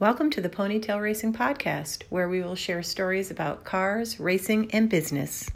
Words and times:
Welcome 0.00 0.30
to 0.30 0.40
the 0.40 0.48
Ponytail 0.48 1.02
Racing 1.02 1.32
Podcast, 1.32 2.04
where 2.08 2.28
we 2.28 2.40
will 2.40 2.54
share 2.54 2.84
stories 2.84 3.32
about 3.32 3.64
cars, 3.64 4.20
racing, 4.20 4.70
and 4.70 4.88
business. 4.88 5.44